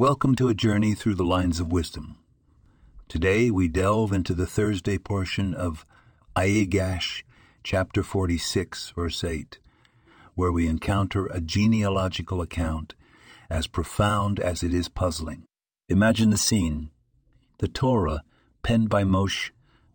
Welcome 0.00 0.34
to 0.36 0.48
a 0.48 0.54
journey 0.54 0.94
through 0.94 1.16
the 1.16 1.24
lines 1.24 1.60
of 1.60 1.72
wisdom. 1.72 2.16
Today 3.06 3.50
we 3.50 3.68
delve 3.68 4.14
into 4.14 4.32
the 4.32 4.46
Thursday 4.46 4.96
portion 4.96 5.52
of 5.52 5.84
Ayigash, 6.34 7.22
chapter 7.62 8.02
46, 8.02 8.94
verse 8.96 9.22
8, 9.22 9.58
where 10.34 10.50
we 10.50 10.66
encounter 10.66 11.26
a 11.26 11.42
genealogical 11.42 12.40
account 12.40 12.94
as 13.50 13.66
profound 13.66 14.40
as 14.40 14.62
it 14.62 14.72
is 14.72 14.88
puzzling. 14.88 15.44
Imagine 15.90 16.30
the 16.30 16.38
scene. 16.38 16.88
The 17.58 17.68
Torah, 17.68 18.22
penned 18.62 18.88
by 18.88 19.04
Moshe, 19.04 19.50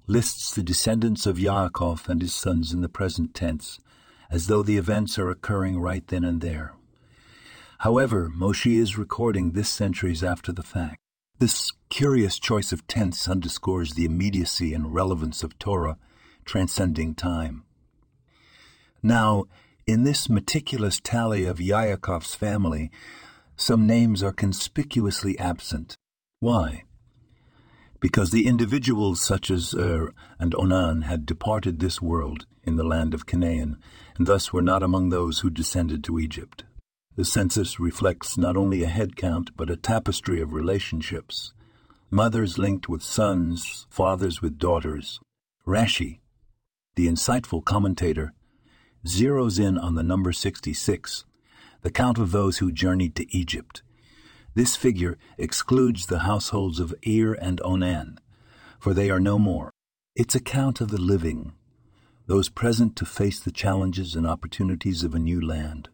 lists 0.06 0.54
the 0.54 0.62
descendants 0.62 1.26
of 1.26 1.38
Yaakov 1.38 2.08
and 2.08 2.22
his 2.22 2.36
sons 2.36 2.72
in 2.72 2.82
the 2.82 2.90
present 2.90 3.34
tense, 3.34 3.80
as 4.30 4.46
though 4.46 4.62
the 4.62 4.78
events 4.78 5.18
are 5.18 5.32
occurring 5.32 5.80
right 5.80 6.06
then 6.06 6.24
and 6.24 6.42
there. 6.42 6.76
However, 7.80 8.32
Moshe 8.36 8.78
is 8.78 8.98
recording 8.98 9.52
this 9.52 9.70
centuries 9.70 10.24
after 10.24 10.52
the 10.52 10.64
fact. 10.64 11.00
This 11.40 11.72
curious 11.90 12.40
choice 12.40 12.72
of 12.72 12.88
tense 12.88 13.28
underscores 13.28 13.94
the 13.94 14.06
immediacy 14.06 14.74
and 14.74 14.94
relevance 14.94 15.44
of 15.44 15.60
Torah 15.60 15.98
transcending 16.46 17.16
time. 17.16 17.64
Now, 19.04 19.46
in 19.86 20.04
this 20.04 20.30
meticulous 20.30 21.00
tally 21.00 21.46
of 21.46 21.58
Yaakov's 21.58 22.36
family, 22.36 22.92
some 23.56 23.86
names 23.86 24.24
are 24.24 24.32
conspicuously 24.32 25.38
absent. 25.40 25.96
Why? 26.40 26.84
Because 28.00 28.32
the 28.32 28.48
individuals 28.48 29.22
such 29.22 29.50
as 29.50 29.74
Ur 29.74 30.14
and 30.40 30.54
Onan 30.56 31.04
had 31.04 31.26
departed 31.26 31.80
this 31.80 32.02
world 32.02 32.46
in 32.64 32.76
the 32.76 32.84
land 32.84 33.14
of 33.14 33.26
Canaan, 33.26 33.78
and 34.18 34.28
thus 34.28 34.52
were 34.52 34.62
not 34.62 34.84
among 34.84 35.10
those 35.10 35.40
who 35.40 35.50
descended 35.50 36.04
to 36.04 36.20
Egypt. 36.20 36.65
The 37.16 37.26
census 37.26 37.80
reflects 37.80 38.38
not 38.38 38.58
only 38.58 38.84
a 38.84 38.88
head 38.88 39.16
count, 39.16 39.52
but 39.56 39.70
a 39.70 39.78
tapestry 39.78 40.42
of 40.42 40.52
relationships. 40.52 41.54
Mothers 42.12 42.58
linked 42.58 42.90
with 42.90 43.02
sons, 43.02 43.88
fathers 43.90 44.42
with 44.42 44.58
daughters. 44.58 45.20
Rashi, 45.66 46.20
the 46.96 47.08
insightful 47.08 47.64
commentator, 47.64 48.34
zeroes 49.06 49.60
in 49.60 49.78
on 49.78 49.96
the 49.96 50.04
number 50.04 50.34
66, 50.34 51.24
the 51.82 51.92
count 51.92 52.18
of 52.18 52.32
those 52.32 52.58
who 52.58 52.72
journeyed 52.72 53.16
to 53.16 53.36
Egypt. 53.36 53.82
This 54.54 54.76
figure 54.76 55.18
excludes 55.38 56.06
the 56.06 56.20
households 56.20 56.80
of 56.80 56.94
Er 57.08 57.34
and 57.34 57.62
Onan, 57.64 58.20
for 58.80 58.94
they 58.94 59.10
are 59.10 59.20
no 59.20 59.40
more. 59.40 59.72
It's 60.16 60.36
a 60.36 60.40
count 60.40 60.82
of 60.82 60.90
the 60.90 61.02
living, 61.02 61.54
those 62.28 62.50
present 62.50 62.96
to 62.98 63.06
face 63.06 63.40
the 63.40 63.52
challenges 63.52 64.16
and 64.16 64.28
opportunities 64.28 65.04
of 65.04 65.16
a 65.16 65.20
new 65.20 65.40
land. 65.40 65.90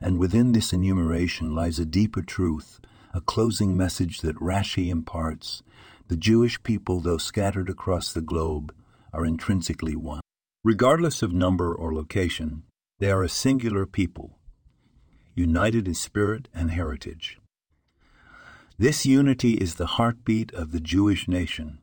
And 0.00 0.18
within 0.18 0.52
this 0.52 0.72
enumeration 0.72 1.54
lies 1.54 1.78
a 1.78 1.84
deeper 1.84 2.22
truth, 2.22 2.80
a 3.12 3.20
closing 3.20 3.76
message 3.76 4.20
that 4.20 4.36
Rashi 4.36 4.88
imparts. 4.88 5.62
The 6.08 6.16
Jewish 6.16 6.62
people, 6.62 7.00
though 7.00 7.18
scattered 7.18 7.68
across 7.68 8.12
the 8.12 8.20
globe, 8.20 8.74
are 9.12 9.26
intrinsically 9.26 9.96
one. 9.96 10.20
Regardless 10.64 11.22
of 11.22 11.32
number 11.32 11.74
or 11.74 11.94
location, 11.94 12.62
they 12.98 13.10
are 13.10 13.22
a 13.22 13.28
singular 13.28 13.86
people, 13.86 14.38
united 15.34 15.86
in 15.86 15.94
spirit 15.94 16.48
and 16.52 16.70
heritage. 16.70 17.38
This 18.78 19.06
unity 19.06 19.54
is 19.54 19.74
the 19.74 19.86
heartbeat 19.86 20.52
of 20.52 20.72
the 20.72 20.80
Jewish 20.80 21.26
nation, 21.26 21.78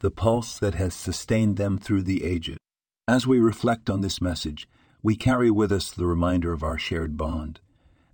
the 0.00 0.10
pulse 0.10 0.58
that 0.58 0.74
has 0.74 0.94
sustained 0.94 1.56
them 1.56 1.78
through 1.78 2.02
the 2.02 2.24
ages. 2.24 2.58
As 3.06 3.26
we 3.26 3.38
reflect 3.38 3.88
on 3.88 4.02
this 4.02 4.20
message, 4.20 4.68
we 5.08 5.16
carry 5.16 5.50
with 5.50 5.72
us 5.72 5.90
the 5.90 6.04
reminder 6.04 6.52
of 6.52 6.62
our 6.62 6.76
shared 6.76 7.16
bond, 7.16 7.60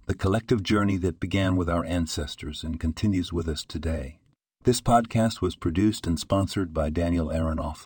the 0.06 0.14
collective 0.14 0.62
journey 0.62 0.97
that 0.97 1.19
began 1.19 1.56
with 1.56 1.69
our 1.69 1.84
ancestors 1.86 2.62
and 2.62 2.78
continues 2.78 3.33
with 3.33 3.48
us 3.48 3.64
today. 3.64 4.20
This 4.62 4.81
podcast 4.81 5.41
was 5.41 5.57
produced 5.57 6.07
and 6.07 6.20
sponsored 6.20 6.73
by 6.73 6.91
Daniel 6.91 7.30
Aronoff. 7.30 7.83